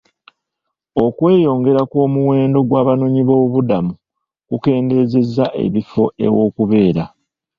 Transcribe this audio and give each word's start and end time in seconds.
Okweyongera 1.03 1.81
kw'omuwendo 1.89 2.59
gw'abanoonyiboobubudamu 2.69 3.91
kukendeezezza 4.47 5.45
ebifo 5.65 6.03
ew'okubeera. 6.25 7.03